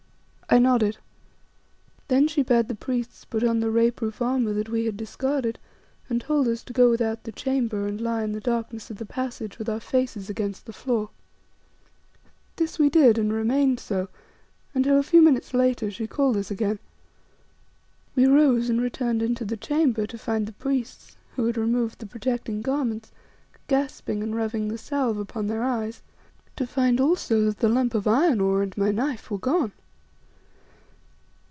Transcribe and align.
I 0.53 0.59
nodded. 0.59 0.97
Then 2.09 2.27
she 2.27 2.43
bade 2.43 2.67
the 2.67 2.75
priests 2.75 3.23
put 3.23 3.41
on 3.41 3.61
the 3.61 3.71
ray 3.71 3.89
proof 3.89 4.21
armour 4.21 4.51
that 4.51 4.67
we 4.67 4.83
had 4.83 4.97
discarded, 4.97 5.57
and 6.09 6.19
told 6.19 6.45
us 6.49 6.61
to 6.65 6.73
go 6.73 6.89
without 6.89 7.23
the 7.23 7.31
chamber 7.31 7.87
and 7.87 8.01
lie 8.01 8.21
in 8.23 8.33
the 8.33 8.41
darkness 8.41 8.91
of 8.91 8.97
the 8.97 9.05
passage 9.05 9.57
with 9.57 9.69
our 9.69 9.79
faces 9.79 10.29
against 10.29 10.65
the 10.65 10.73
floor. 10.73 11.09
This 12.57 12.77
we 12.77 12.89
did, 12.89 13.17
and 13.17 13.31
remained 13.31 13.79
so 13.79 14.09
until, 14.73 14.99
a 14.99 15.03
few 15.03 15.21
minutes 15.21 15.53
later, 15.53 15.89
she 15.89 16.05
called 16.05 16.35
us 16.35 16.51
again. 16.51 16.79
We 18.13 18.25
rose 18.25 18.69
and 18.69 18.81
returned 18.81 19.23
into 19.23 19.45
the 19.45 19.55
chamber 19.55 20.05
to 20.05 20.17
find 20.17 20.45
the 20.45 20.51
priests, 20.51 21.15
who 21.37 21.45
had 21.45 21.55
removed 21.55 21.99
the 21.99 22.05
protecting 22.07 22.61
garments, 22.61 23.13
gasping 23.69 24.21
and 24.21 24.35
rubbing 24.35 24.67
the 24.67 24.77
salve 24.77 25.17
upon 25.17 25.47
their 25.47 25.63
eyes; 25.63 26.01
to 26.57 26.67
find 26.67 26.99
also 26.99 27.45
that 27.45 27.59
the 27.59 27.69
lump 27.69 27.95
of 27.95 28.05
iron 28.05 28.41
ore 28.41 28.61
and 28.61 28.75
my 28.77 28.91
knife 28.91 29.31
were 29.31 29.39
gone. 29.39 29.71